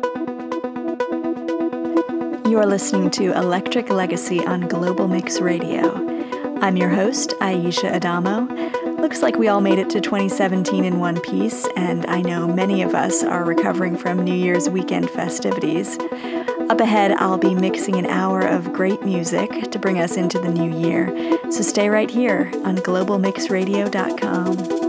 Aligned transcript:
You're 2.48 2.66
listening 2.66 3.10
to 3.12 3.32
Electric 3.38 3.90
Legacy 3.90 4.46
on 4.46 4.68
Global 4.68 5.08
Mix 5.08 5.40
Radio. 5.40 5.96
I'm 6.62 6.76
your 6.76 6.90
host, 6.90 7.34
Aisha 7.40 7.94
Adamo. 7.94 8.48
Looks 9.00 9.22
like 9.22 9.38
we 9.38 9.48
all 9.48 9.62
made 9.62 9.80
it 9.80 9.90
to 9.92 10.02
2017 10.02 10.84
in 10.84 11.00
one 11.00 11.22
piece, 11.22 11.66
and 11.78 12.06
I 12.08 12.20
know 12.22 12.46
many 12.48 12.84
of 12.84 12.94
us 12.94 13.24
are 13.24 13.46
recovering 13.46 13.96
from 13.98 14.22
New 14.24 14.36
Year's 14.36 14.70
weekend 14.70 15.10
festivities. 15.10 15.98
Up 16.70 16.82
ahead, 16.82 17.14
I'll 17.14 17.38
be 17.38 17.56
mixing 17.56 17.96
an 17.96 18.06
hour 18.06 18.42
of 18.42 18.74
great 18.74 19.02
music 19.04 19.72
to 19.72 19.80
bring 19.80 20.00
us 20.00 20.18
into 20.18 20.38
the 20.38 20.50
new 20.50 20.78
year. 20.78 21.40
So 21.50 21.62
stay 21.62 21.88
right 21.88 22.12
here 22.12 22.52
on 22.66 22.76
globalmixradio.com. 22.78 24.89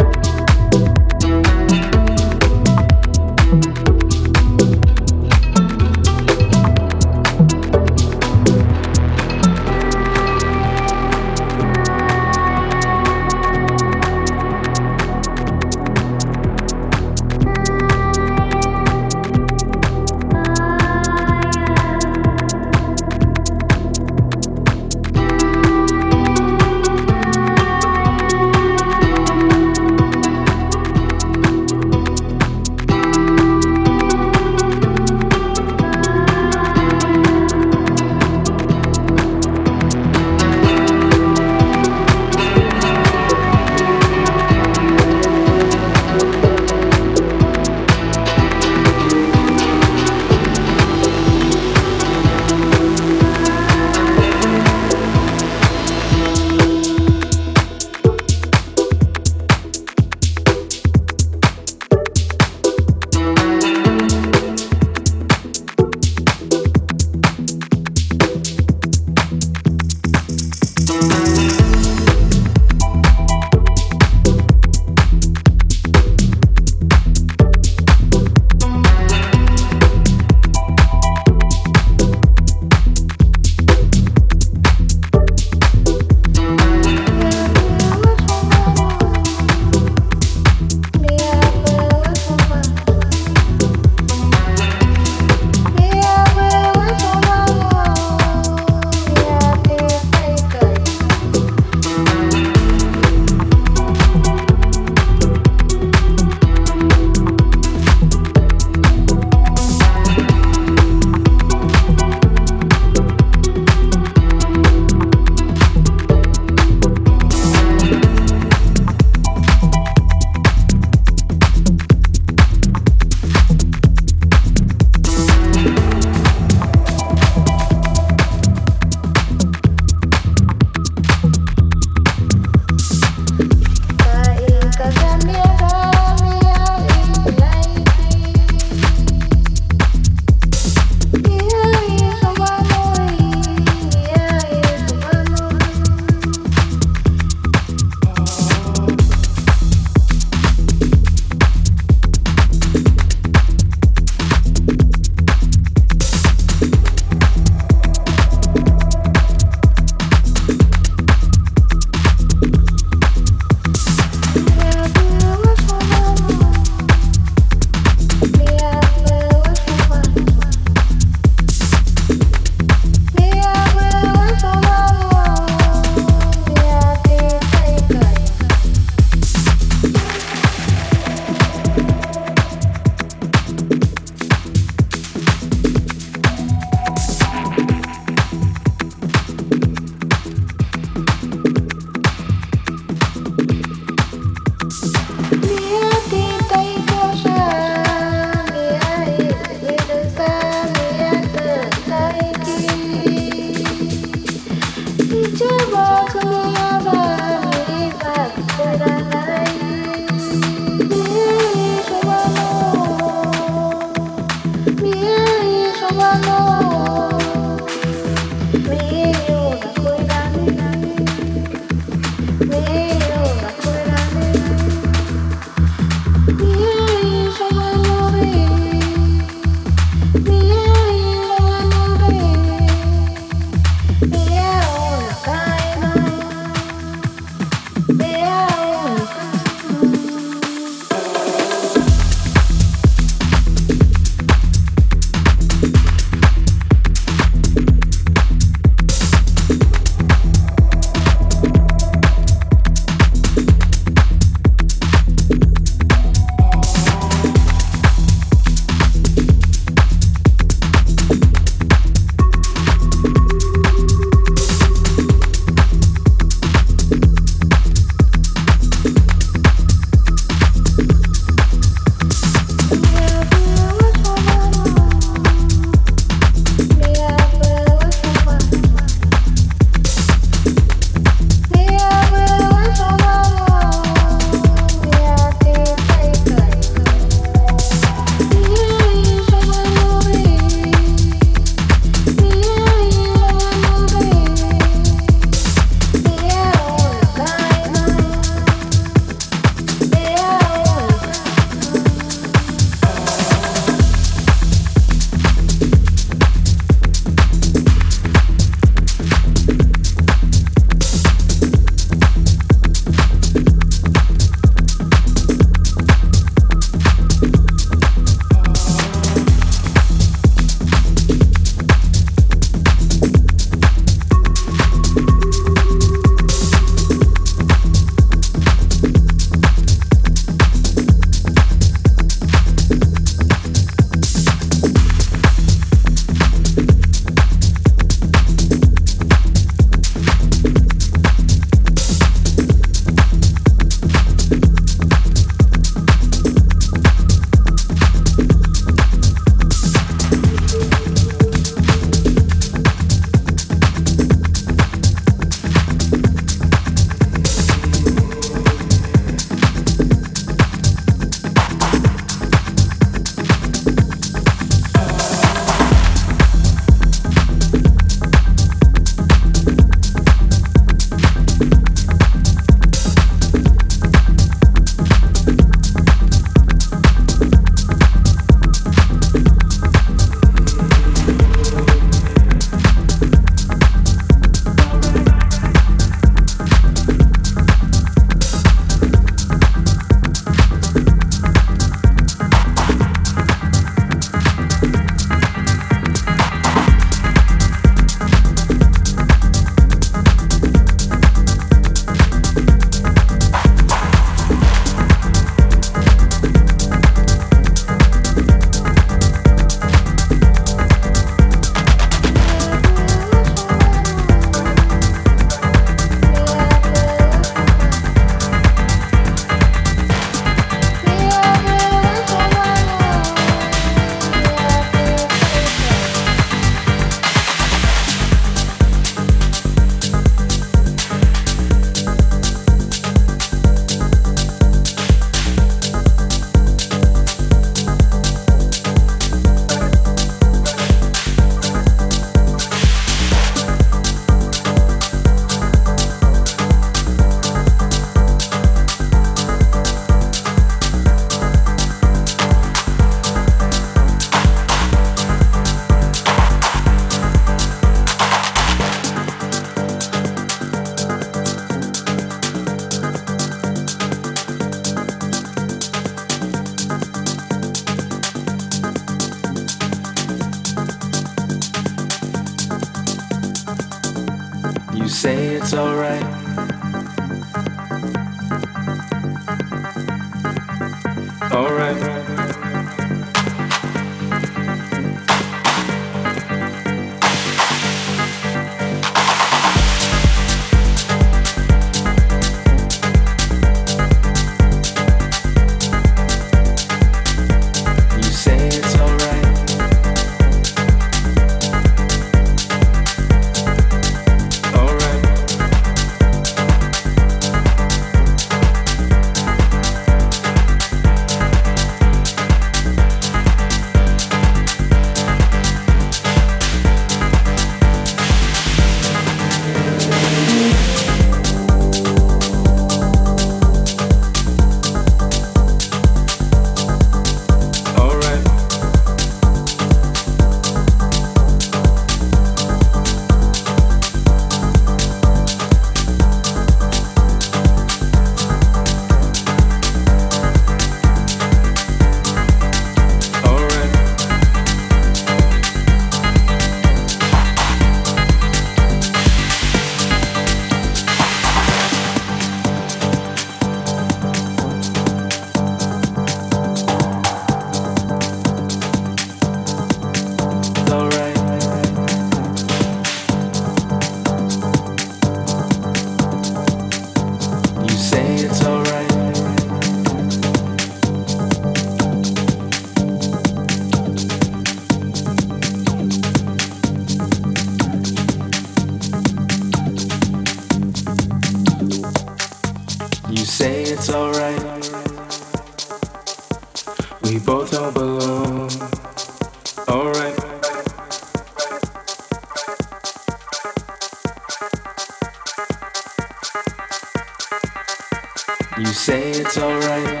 it's 599.33 599.37
alright. 599.37 600.00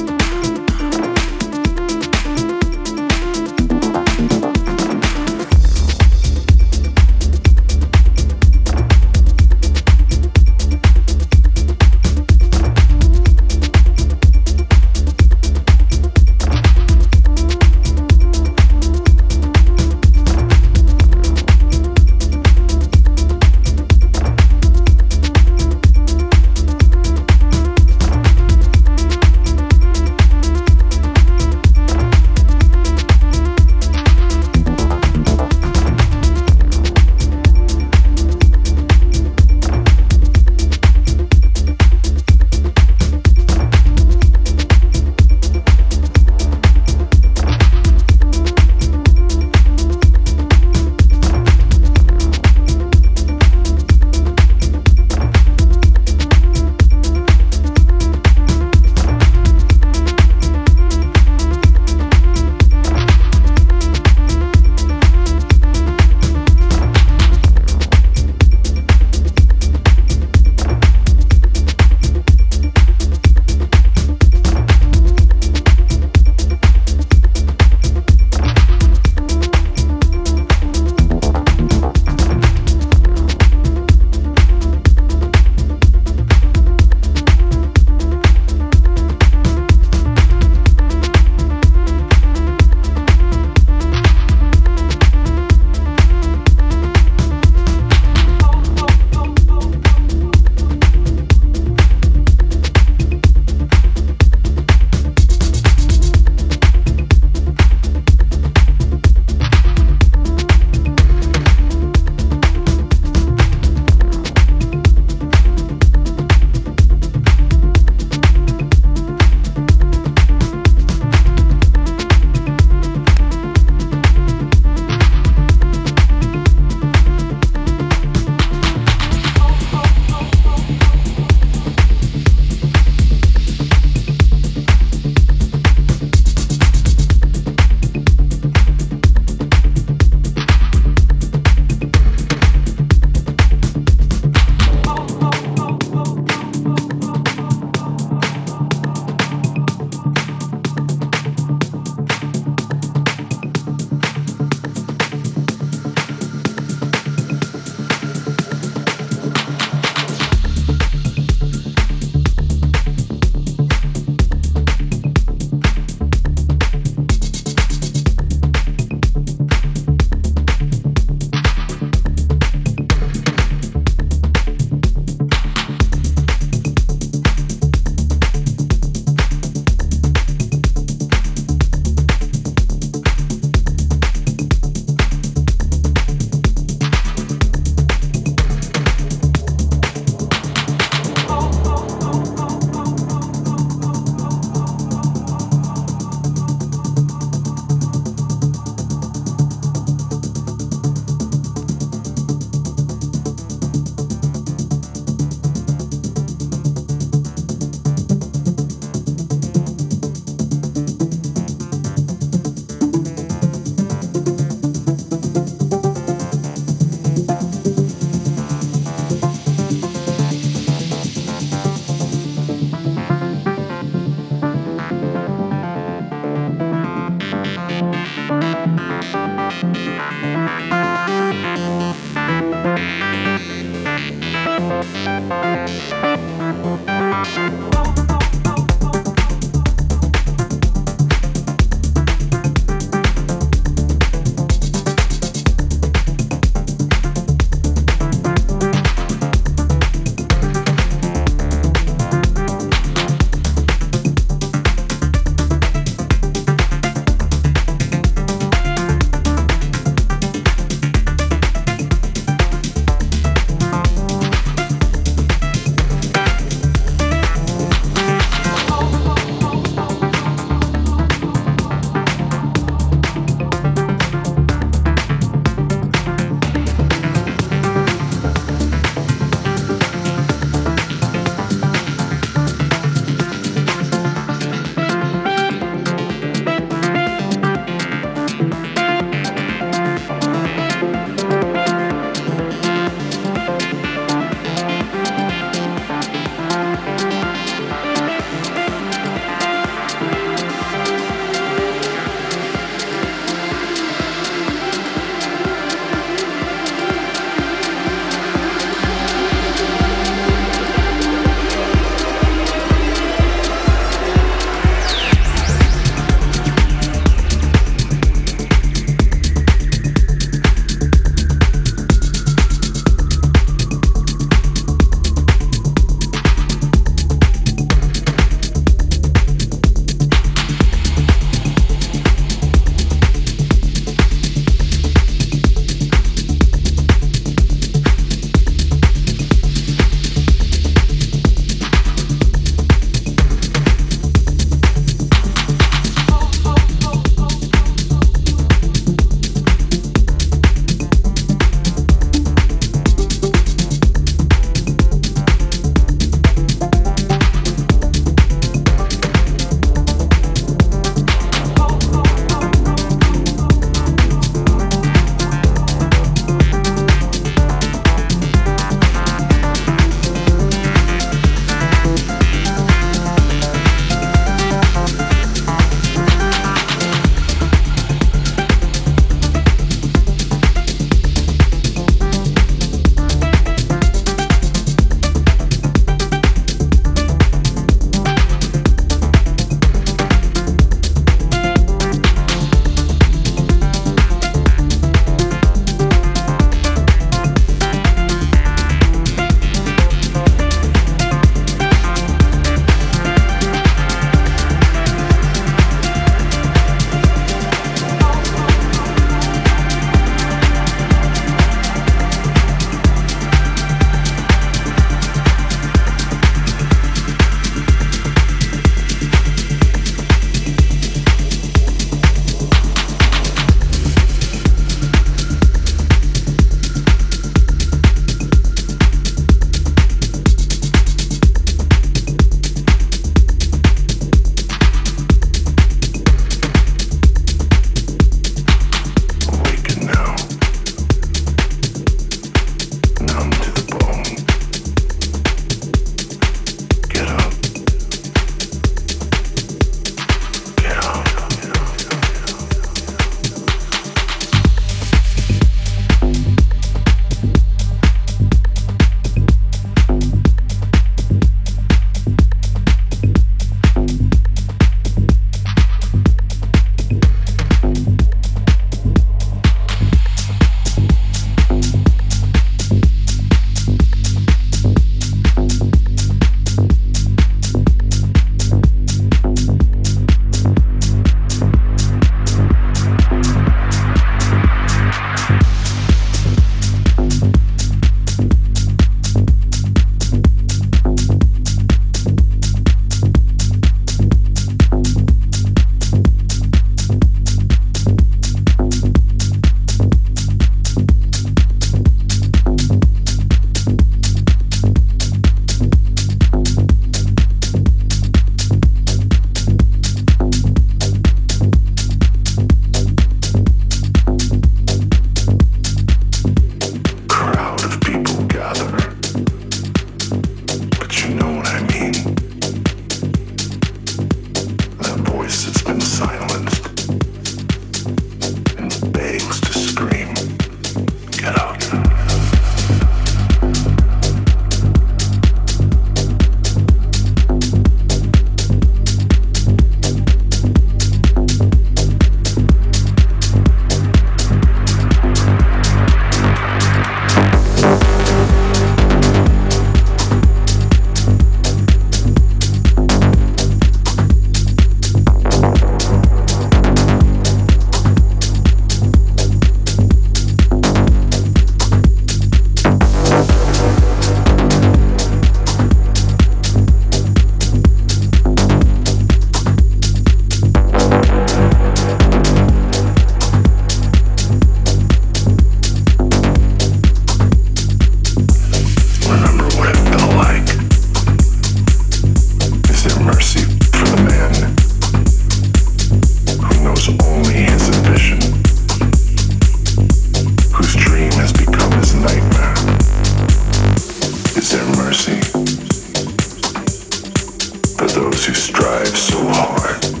those 597.93 598.25
who 598.25 598.33
strive 598.33 598.87
so 598.87 599.17
hard. 599.27 600.00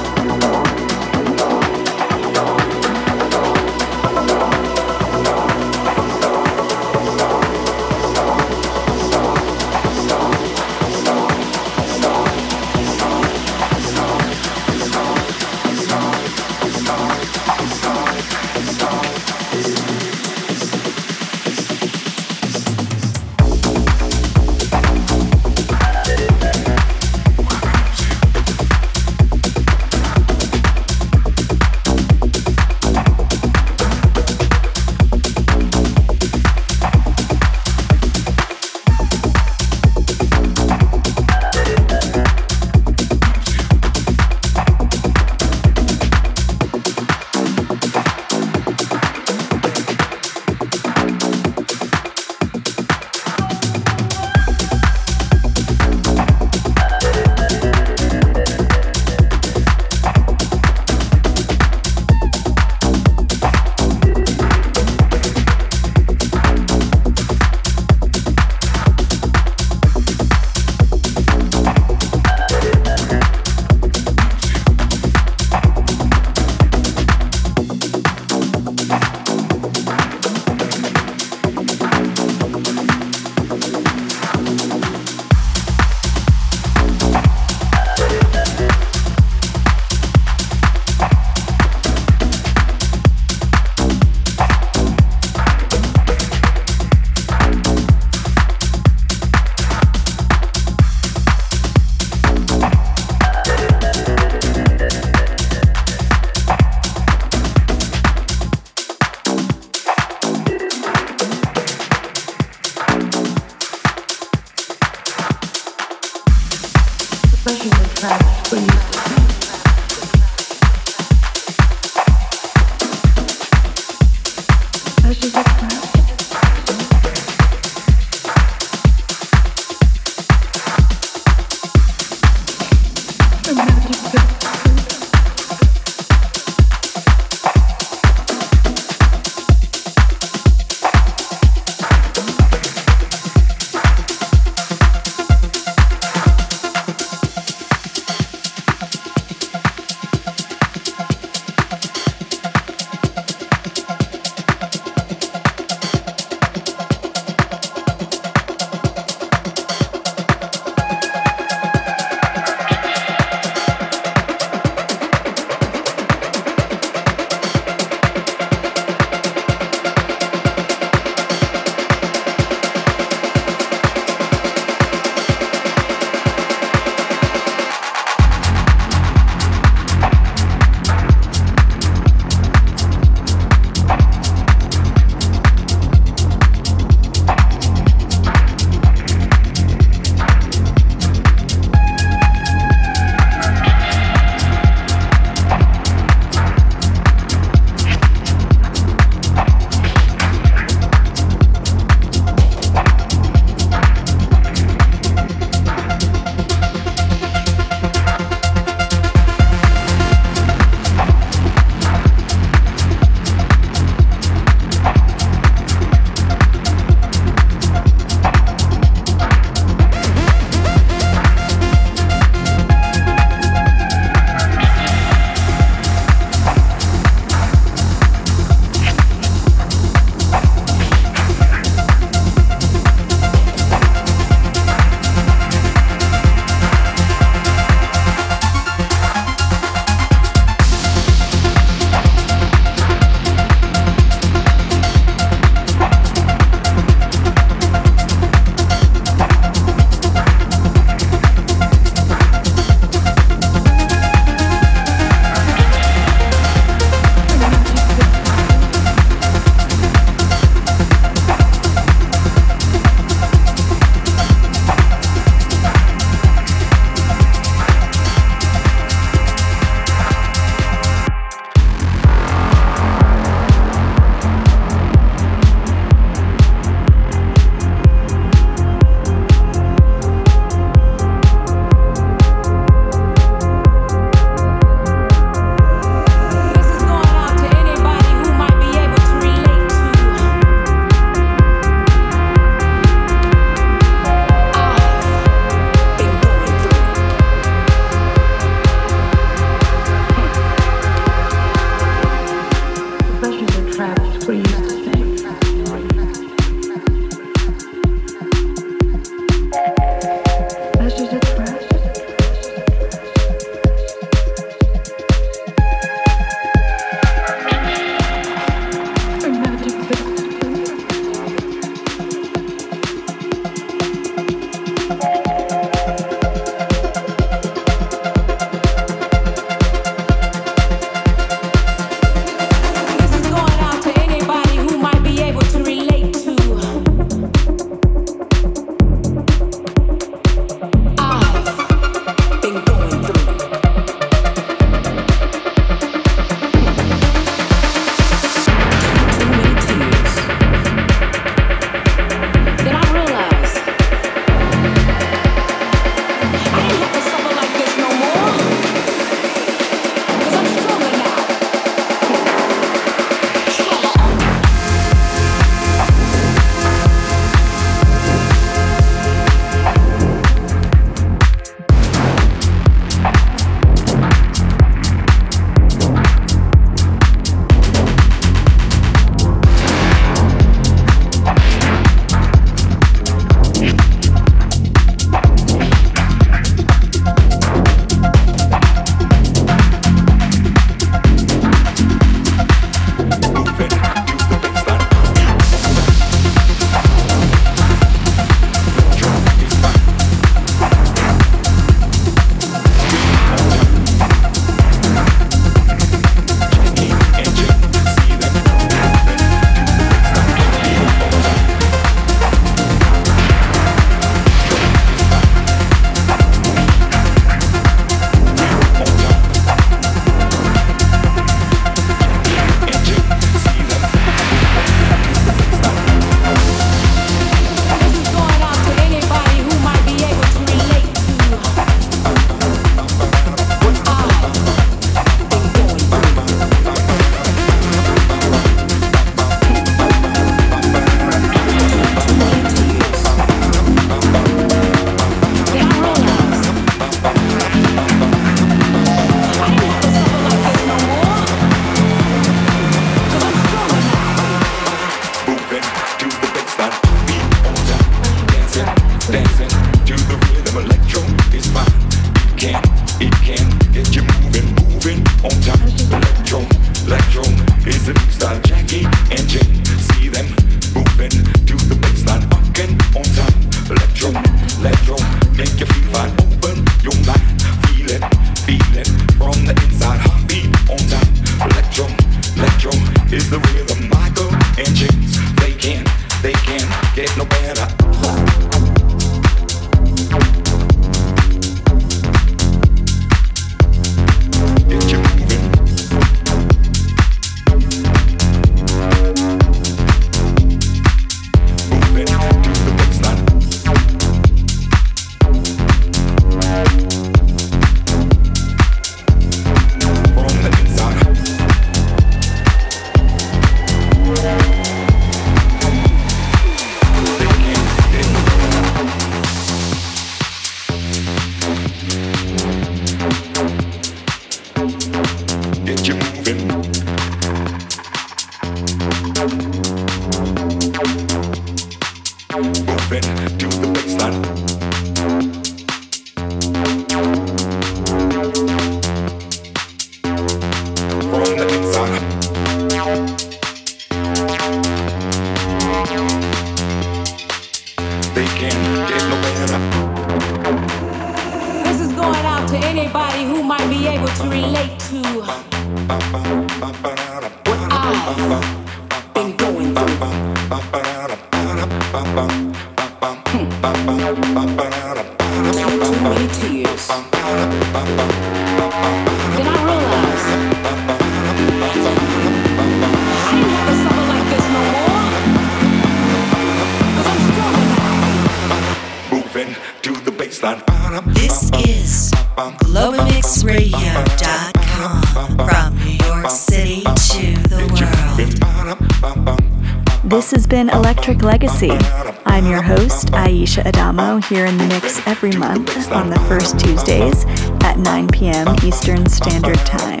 Here 594.28 594.46
in 594.46 594.56
the 594.56 594.66
mix 594.66 595.06
every 595.06 595.30
month 595.32 595.92
on 595.92 596.10
the 596.10 596.18
first 596.20 596.58
Tuesdays 596.58 597.24
at 597.62 597.78
9 597.78 598.08
p.m. 598.08 598.48
Eastern 598.64 599.08
Standard 599.08 599.58
Time. 599.58 600.00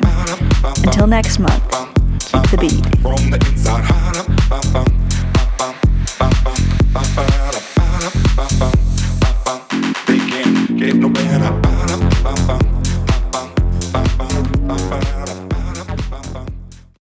Until 0.84 1.06
next 1.06 1.38
month, 1.38 1.62
keep 2.20 2.42
the 2.50 2.58
beat. 2.60 4.05